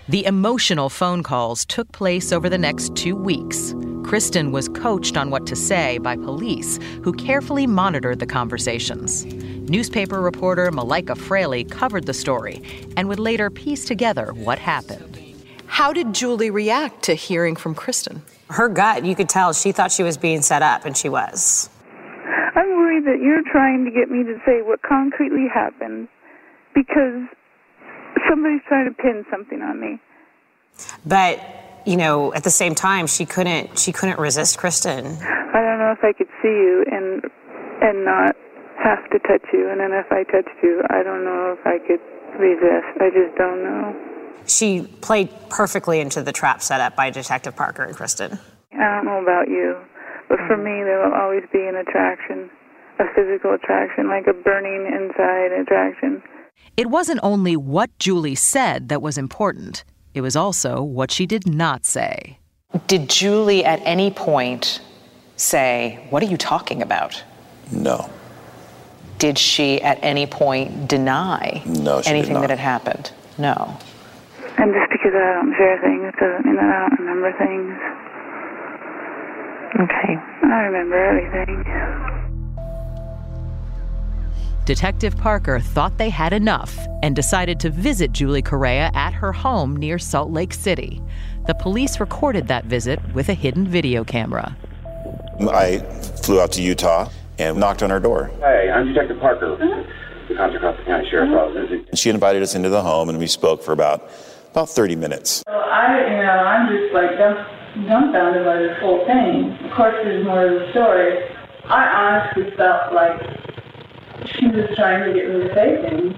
[0.07, 3.73] The emotional phone calls took place over the next two weeks.
[4.05, 9.25] Kristen was coached on what to say by police who carefully monitored the conversations.
[9.25, 12.61] Newspaper reporter Malaika Fraley covered the story
[12.95, 15.19] and would later piece together what happened.
[15.65, 18.21] How did Julie react to hearing from Kristen?
[18.51, 21.71] Her gut, you could tell she thought she was being set up, and she was.
[22.55, 26.07] I'm worried that you're trying to get me to say what concretely happened
[26.75, 27.23] because
[28.29, 29.99] somebody's trying to pin something on me.
[31.05, 31.39] But
[31.85, 35.05] you know, at the same time, she couldn't she couldn't resist Kristen.
[35.05, 37.23] I don't know if I could see you and
[37.81, 38.35] and not
[38.83, 41.79] have to touch you, and then if I touched you, I don't know if I
[41.79, 42.01] could
[42.39, 42.89] resist.
[42.99, 43.95] I just don't know.
[44.47, 48.39] She played perfectly into the trap set up by Detective Parker and Kristen.
[48.73, 49.77] I don't know about you,
[50.29, 52.49] but for me, there will always be an attraction,
[52.99, 56.21] a physical attraction, like a burning inside attraction.
[56.77, 59.83] It wasn't only what Julie said that was important,
[60.15, 62.39] it was also what she did not say.
[62.87, 64.79] Did Julie at any point
[65.35, 67.21] say, What are you talking about?
[67.69, 68.09] No.
[69.19, 73.11] Did she at any point deny No, anything that had happened?
[73.37, 73.77] No.
[74.57, 77.75] And just because I don't share things doesn't mean that I don't remember things.
[79.83, 80.15] Okay.
[80.47, 82.24] I remember everything.
[84.65, 89.77] Detective Parker thought they had enough and decided to visit Julie Correa at her home
[89.77, 91.03] near Salt Lake City.
[91.45, 94.57] The police recorded that visit with a hidden video camera.
[95.39, 95.77] I
[96.23, 98.31] flew out to Utah and knocked on her door.
[98.39, 99.55] Hey, I'm Detective Parker,
[100.29, 101.85] the Contra Costa County Sheriff's Office.
[101.89, 104.09] And she invited us into the home, and we spoke for about
[104.49, 105.43] about 30 minutes.
[105.45, 107.37] Well, I, you know, I'm just like dumb,
[107.85, 109.59] dumbfounded by this whole thing.
[109.69, 111.19] Of course, there's more to the story.
[111.65, 113.44] I honestly felt like
[114.27, 116.17] she was trying to get me to say things.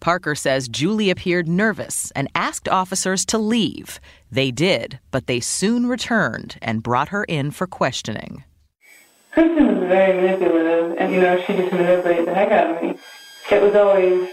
[0.00, 4.00] Parker says Julie appeared nervous and asked officers to leave.
[4.32, 8.44] They did, but they soon returned and brought her in for questioning.
[9.32, 12.98] Kristen was very manipulative, and you know, she just manipulated the heck out of me.
[13.50, 14.28] It was always,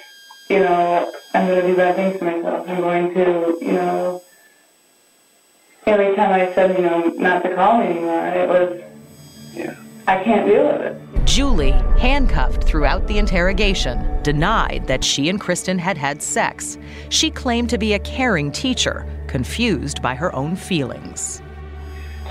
[0.49, 2.67] you know, I'm going to do bad things to myself.
[2.69, 4.23] I'm going to, you know,
[5.85, 8.81] every time I said, you know, not to call me anymore, it was,
[9.53, 9.75] Yeah.
[10.07, 11.06] I can't deal with it.
[11.37, 16.79] Julie, handcuffed throughout the interrogation, denied that she and Kristen had had sex.
[17.09, 21.43] She claimed to be a caring teacher, confused by her own feelings.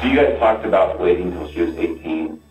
[0.00, 2.42] So you guys talked about waiting until she was 18.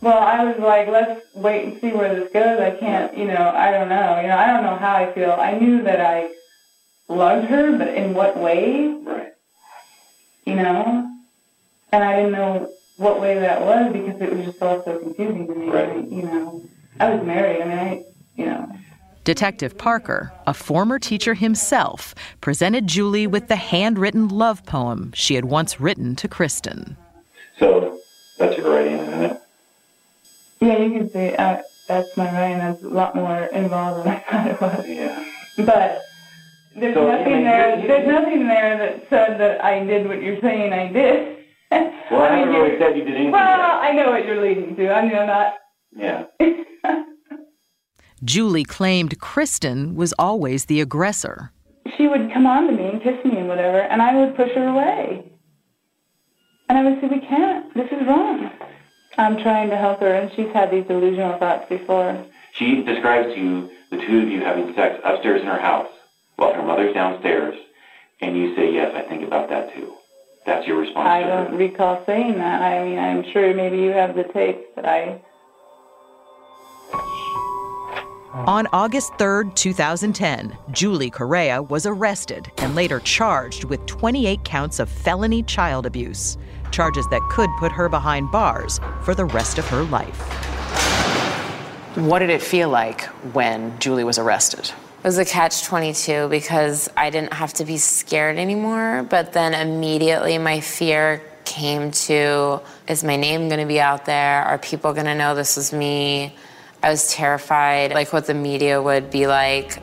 [0.00, 2.58] Well, I was like, let's wait and see where this goes.
[2.58, 4.20] I can't, you know, I don't know.
[4.20, 5.30] You know, I don't know how I feel.
[5.30, 6.32] I knew that I
[7.08, 8.88] loved her, but in what way?
[8.88, 9.34] Right.
[10.46, 11.08] You know?
[11.92, 15.46] And I didn't know what way that was because it was just all so confusing
[15.46, 15.68] to me.
[15.68, 16.06] Right.
[16.08, 16.62] You know,
[17.00, 17.62] I was married.
[17.62, 18.04] I mean, I,
[18.36, 18.68] you know.
[19.24, 25.44] Detective Parker, a former teacher himself, presented Julie with the handwritten love poem she had
[25.44, 26.96] once written to Kristen.
[27.58, 28.00] So
[28.38, 29.40] that's your writing, isn't it?
[30.60, 32.58] Yeah, you can see uh, that's my writing.
[32.58, 34.88] That's a lot more involved than I thought it was.
[34.88, 35.24] Yeah.
[35.64, 36.02] But
[36.74, 37.78] there's So, I nothing mean, there.
[37.80, 41.41] you- There's nothing there that said that I did what you're saying I did.
[42.10, 43.60] Well, I haven't really said you did anything Well, yet.
[43.60, 44.92] I know what you're leading to.
[44.92, 45.54] I know not.
[45.94, 46.24] Yeah.
[48.24, 51.52] Julie claimed Kristen was always the aggressor.
[51.96, 54.52] She would come on to me and kiss me and whatever, and I would push
[54.52, 55.32] her away.
[56.68, 57.74] And I would say, "We can't.
[57.74, 58.50] This is wrong."
[59.18, 62.24] I'm trying to help her, and she's had these delusional thoughts before.
[62.54, 65.88] She describes to you the two of you having sex upstairs in her house
[66.36, 67.54] while her mother's downstairs,
[68.20, 69.94] and you say, yes, I think about that too.
[70.44, 72.62] That's your response I to don't recall saying that.
[72.62, 75.20] I mean, I'm sure maybe you have the tapes, but I
[78.34, 84.88] On August 3rd, 2010, Julie Correa was arrested and later charged with 28 counts of
[84.88, 86.38] felony child abuse,
[86.70, 90.18] charges that could put her behind bars for the rest of her life.
[91.94, 93.02] What did it feel like
[93.34, 94.72] when Julie was arrested?
[95.02, 99.52] It was a catch 22 because I didn't have to be scared anymore, but then
[99.52, 104.44] immediately my fear came to is my name going to be out there?
[104.44, 106.36] Are people going to know this is me?
[106.84, 109.82] I was terrified, like what the media would be like.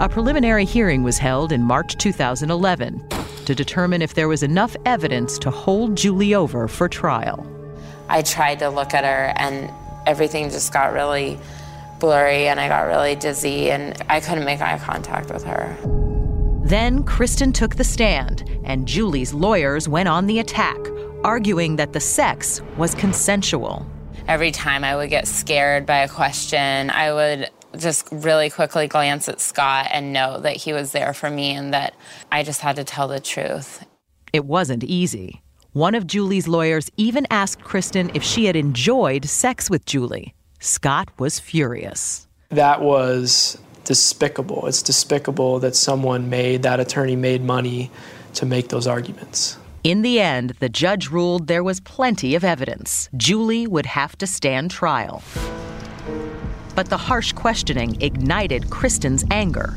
[0.00, 3.06] A preliminary hearing was held in March 2011
[3.44, 7.46] to determine if there was enough evidence to hold Julie over for trial.
[8.08, 9.70] I tried to look at her and
[10.06, 11.38] everything just got really
[12.02, 15.76] blurry and I got really dizzy and I couldn't make eye contact with her.
[16.64, 20.78] Then Kristen took the stand, and Julie's lawyers went on the attack,
[21.22, 23.86] arguing that the sex was consensual.
[24.26, 29.28] Every time I would get scared by a question, I would just really quickly glance
[29.28, 31.94] at Scott and know that he was there for me and that
[32.32, 33.84] I just had to tell the truth.
[34.32, 35.42] It wasn't easy.
[35.72, 40.34] One of Julie's lawyers even asked Kristen if she had enjoyed sex with Julie.
[40.62, 42.28] Scott was furious.
[42.50, 44.68] That was despicable.
[44.68, 47.90] It's despicable that someone made, that attorney made money
[48.34, 49.58] to make those arguments.
[49.82, 53.08] In the end, the judge ruled there was plenty of evidence.
[53.16, 55.24] Julie would have to stand trial.
[56.76, 59.74] But the harsh questioning ignited Kristen's anger.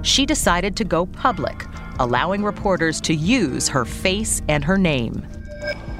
[0.00, 1.66] She decided to go public,
[1.98, 5.26] allowing reporters to use her face and her name.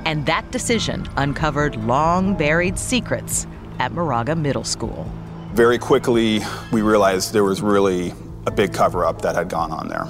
[0.05, 3.47] And that decision uncovered long buried secrets
[3.79, 5.11] at Moraga Middle School.
[5.53, 6.41] Very quickly,
[6.73, 8.13] we realized there was really
[8.47, 10.05] a big cover up that had gone on there.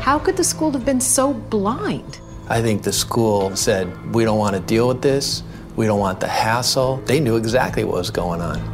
[0.00, 2.20] How could the school have been so blind?
[2.48, 5.42] I think the school said, we don't want to deal with this.
[5.76, 6.98] We don't want the hassle.
[7.06, 8.73] They knew exactly what was going on.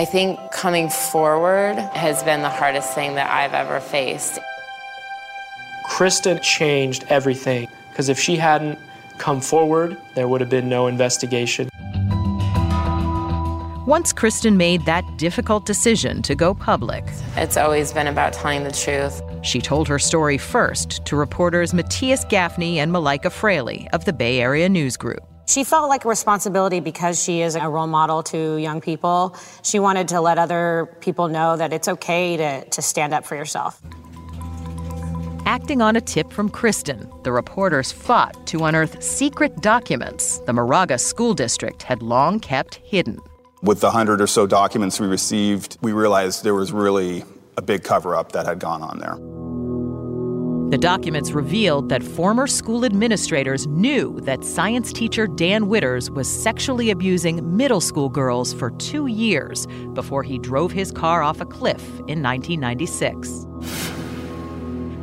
[0.00, 4.38] I think coming forward has been the hardest thing that I've ever faced.
[5.84, 8.78] Kristen changed everything because if she hadn't
[9.18, 11.68] come forward, there would have been no investigation.
[13.86, 17.04] Once Kristen made that difficult decision to go public,
[17.36, 19.20] It's always been about telling the truth.
[19.42, 24.40] she told her story first to reporters Matthias Gafni and Malaika Fraley of the Bay
[24.40, 25.29] Area News Group.
[25.50, 29.34] She felt like a responsibility because she is a role model to young people.
[29.64, 33.34] She wanted to let other people know that it's okay to, to stand up for
[33.34, 33.82] yourself.
[35.46, 40.98] Acting on a tip from Kristen, the reporters fought to unearth secret documents the Moraga
[40.98, 43.18] School District had long kept hidden.
[43.60, 47.24] With the hundred or so documents we received, we realized there was really
[47.56, 49.18] a big cover up that had gone on there.
[50.70, 56.90] The documents revealed that former school administrators knew that science teacher Dan Witters was sexually
[56.90, 61.82] abusing middle school girls for two years before he drove his car off a cliff
[62.06, 63.46] in 1996.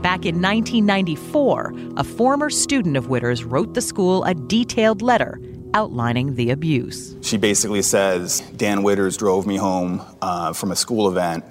[0.01, 5.37] Back in 1994, a former student of Witters wrote the school a detailed letter
[5.73, 7.17] outlining the abuse.
[7.21, 11.43] She basically says Dan Witters drove me home uh, from a school event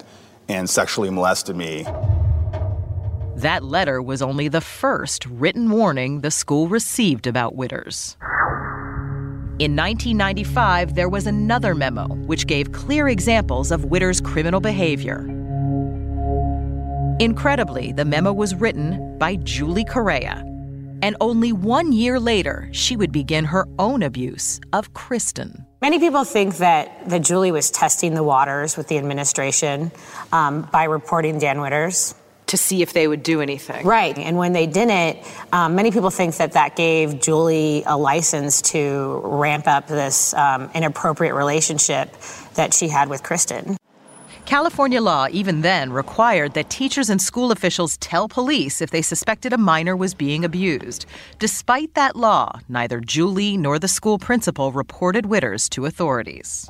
[0.49, 1.85] and sexually molested me.
[3.37, 8.15] That letter was only the first written warning the school received about Witters.
[9.59, 15.19] In 1995, there was another memo which gave clear examples of Witters' criminal behavior.
[17.19, 20.43] Incredibly, the memo was written by Julie Correa.
[21.03, 25.63] And only one year later, she would begin her own abuse of Kristen.
[25.79, 29.91] Many people think that, that Julie was testing the waters with the administration
[30.31, 32.15] um, by reporting Dan Witters.
[32.47, 33.85] To see if they would do anything.
[33.85, 34.17] Right.
[34.17, 35.19] And when they didn't,
[35.51, 40.69] um, many people think that that gave Julie a license to ramp up this um,
[40.73, 42.15] inappropriate relationship
[42.55, 43.77] that she had with Kristen.
[44.45, 49.51] California law, even then, required that teachers and school officials tell police if they suspected
[49.51, 51.05] a minor was being abused.
[51.39, 56.69] Despite that law, neither Julie nor the school principal reported Witters to authorities.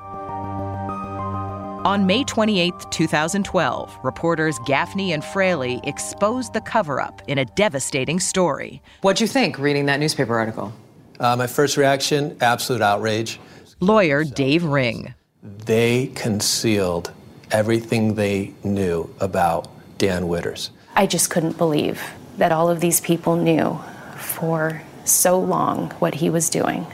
[1.87, 8.19] On May 28, 2012, reporters Gafni and Fraley exposed the cover up in a devastating
[8.19, 8.81] story.
[9.03, 10.73] What'd you think reading that newspaper article?
[11.17, 13.39] Uh, my first reaction absolute outrage.
[13.79, 15.13] Lawyer Dave Ring.
[15.41, 17.13] They concealed
[17.51, 20.71] everything they knew about Dan Witters.
[20.93, 22.03] I just couldn't believe
[22.35, 23.79] that all of these people knew
[24.17, 26.85] for so long what he was doing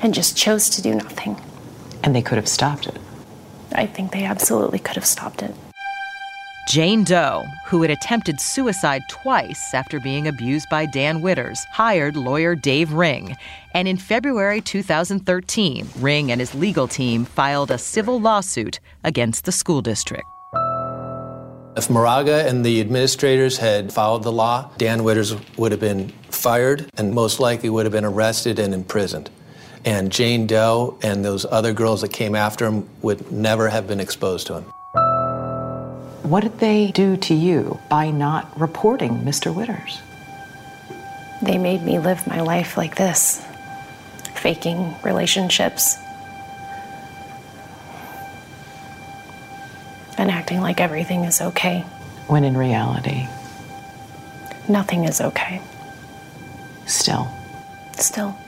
[0.00, 1.38] and just chose to do nothing.
[2.02, 2.96] And they could have stopped it.
[3.72, 5.54] I think they absolutely could have stopped it.
[6.68, 12.54] Jane Doe, who had attempted suicide twice after being abused by Dan Witters, hired lawyer
[12.54, 13.36] Dave Ring.
[13.74, 19.52] And in February 2013, Ring and his legal team filed a civil lawsuit against the
[19.52, 20.26] school district.
[21.76, 26.88] If Moraga and the administrators had followed the law, Dan Witters would have been fired
[26.98, 29.30] and most likely would have been arrested and imprisoned.
[29.84, 34.00] And Jane Doe and those other girls that came after him would never have been
[34.00, 34.64] exposed to him.
[36.22, 39.54] What did they do to you by not reporting Mr.
[39.54, 39.98] Witters?
[41.42, 43.44] They made me live my life like this,
[44.34, 45.96] faking relationships
[50.18, 51.80] and acting like everything is okay.
[52.28, 53.26] When in reality,
[54.70, 55.60] Nothing is okay.
[56.86, 57.28] still.
[57.98, 58.38] Still,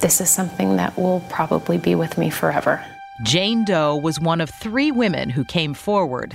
[0.00, 2.84] this is something that will probably be with me forever.
[3.24, 6.34] Jane Doe was one of three women who came forward,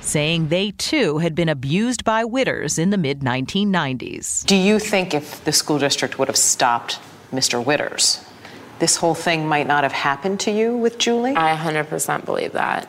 [0.00, 4.44] saying they too had been abused by Witters in the mid 1990s.
[4.46, 6.98] Do you think if the school district would have stopped
[7.32, 7.62] Mr.
[7.62, 8.26] Witters,
[8.80, 11.36] this whole thing might not have happened to you with Julie?
[11.36, 12.88] I 100% believe that.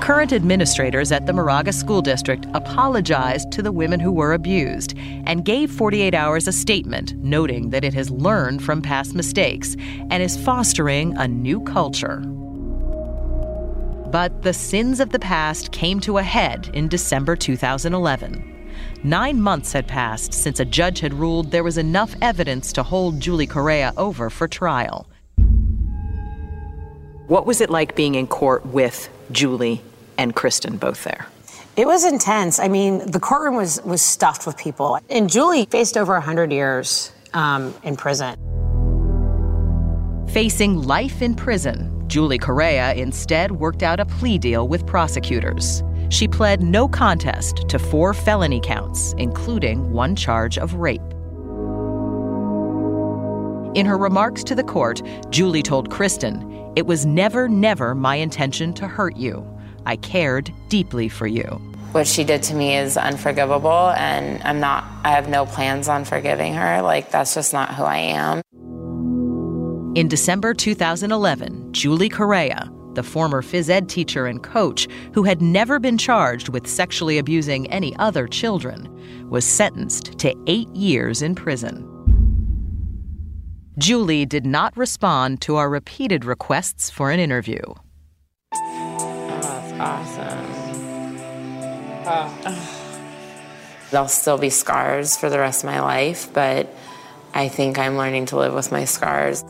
[0.00, 5.44] Current administrators at the Moraga School District apologized to the women who were abused and
[5.44, 9.74] gave 48 Hours a statement noting that it has learned from past mistakes
[10.10, 12.18] and is fostering a new culture.
[14.10, 18.52] But the sins of the past came to a head in December 2011.
[19.02, 23.18] Nine months had passed since a judge had ruled there was enough evidence to hold
[23.18, 25.08] Julie Correa over for trial.
[27.26, 29.82] What was it like being in court with Julie
[30.18, 31.26] and Kristen both there?
[31.76, 32.58] It was intense.
[32.58, 37.12] I mean, the courtroom was was stuffed with people, and Julie faced over 100 years
[37.34, 38.36] um, in prison.
[40.28, 45.82] Facing life in prison, Julie Correa instead worked out a plea deal with prosecutors.
[46.08, 51.02] She pled no contest to four felony counts, including one charge of rape.
[53.76, 58.72] In her remarks to the court, Julie told Kristen, It was never, never my intention
[58.72, 59.46] to hurt you.
[59.84, 61.44] I cared deeply for you.
[61.92, 66.06] What she did to me is unforgivable, and I'm not, I have no plans on
[66.06, 66.80] forgiving her.
[66.80, 68.40] Like, that's just not who I am.
[69.94, 75.78] In December 2011, Julie Correa, the former phys ed teacher and coach who had never
[75.78, 78.88] been charged with sexually abusing any other children,
[79.28, 81.86] was sentenced to eight years in prison.
[83.78, 87.60] Julie did not respond to our repeated requests for an interview.
[88.54, 90.56] Oh, that's awesome.
[93.90, 96.74] There'll still be scars for the rest of my life, but
[97.34, 99.44] I think I'm learning to live with my scars.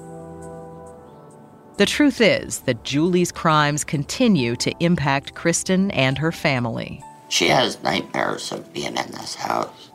[1.77, 7.01] The truth is that Julie's crimes continue to impact Kristen and her family.
[7.29, 9.86] She has nightmares of being in this house.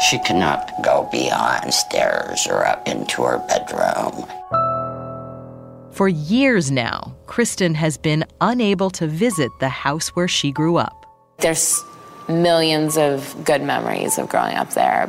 [0.00, 4.26] She cannot go beyond stairs or up into her bedroom.
[5.92, 11.06] For years now, Kristen has been unable to visit the house where she grew up.
[11.38, 11.80] There's
[12.28, 15.08] millions of good memories of growing up there.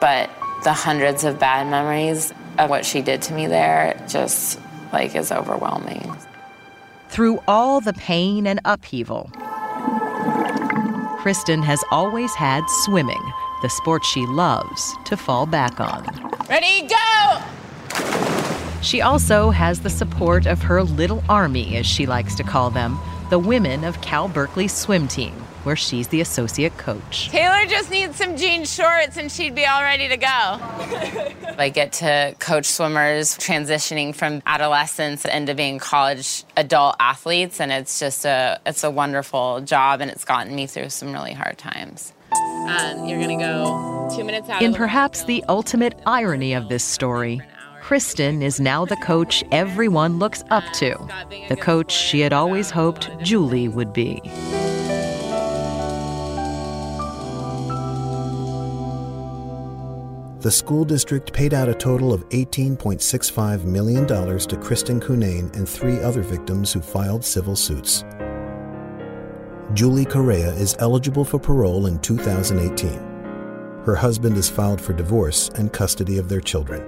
[0.00, 0.30] But
[0.64, 4.58] the hundreds of bad memories of what she did to me there just
[4.92, 6.16] like is overwhelming.
[7.10, 9.30] Through all the pain and upheaval,
[11.24, 16.04] Kristen has always had swimming, the sport she loves, to fall back on.
[16.50, 17.38] Ready, go!
[18.82, 22.98] She also has the support of her little army, as she likes to call them,
[23.30, 27.28] the women of Cal Berkeley's swim team, where she's the associate coach.
[27.30, 30.26] Taylor just needs some jean shorts and she'd be all ready to go.
[31.58, 37.98] I get to coach swimmers transitioning from adolescence into being college adult athletes and it's
[37.98, 42.12] just a it's a wonderful job and it's gotten me through some really hard times.
[42.32, 44.62] Um, you're gonna go two minutes out.
[44.62, 47.40] In perhaps the ultimate irony of this story,
[47.80, 50.96] Kristen is now the coach everyone looks up to,
[51.50, 54.22] the coach she had always hoped Julie would be.
[60.44, 65.98] The school district paid out a total of $18.65 million to Kristen Cunnane and three
[66.00, 68.04] other victims who filed civil suits.
[69.72, 72.90] Julie Correa is eligible for parole in 2018.
[73.86, 76.82] Her husband is filed for divorce and custody of their children.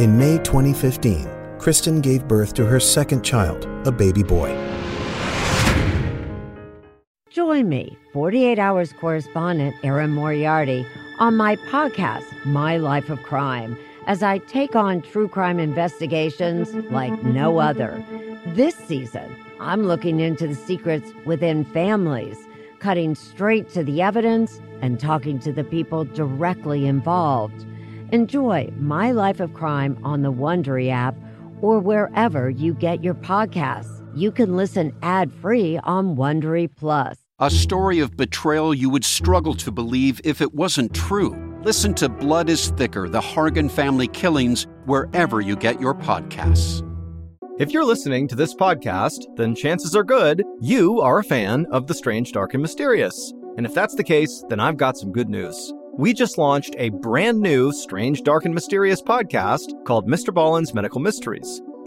[0.00, 1.28] In May 2015,
[1.58, 4.48] Kristen gave birth to her second child, a baby boy.
[7.38, 10.84] Join me, 48 Hours correspondent Erin Moriarty,
[11.20, 13.78] on my podcast, My Life of Crime,
[14.08, 18.04] as I take on true crime investigations like no other.
[18.44, 22.36] This season, I'm looking into the secrets within families,
[22.80, 27.64] cutting straight to the evidence and talking to the people directly involved.
[28.10, 31.14] Enjoy My Life of Crime on the Wondery app
[31.60, 34.04] or wherever you get your podcasts.
[34.16, 37.27] You can listen ad-free on Wondery Plus.
[37.40, 41.36] A story of betrayal you would struggle to believe if it wasn't true.
[41.62, 46.82] Listen to Blood is Thicker The Hargan Family Killings wherever you get your podcasts.
[47.60, 51.86] If you're listening to this podcast, then chances are good you are a fan of
[51.86, 53.32] The Strange, Dark, and Mysterious.
[53.56, 55.72] And if that's the case, then I've got some good news.
[55.96, 60.34] We just launched a brand new Strange, Dark, and Mysterious podcast called Mr.
[60.34, 61.62] Ballen's Medical Mysteries.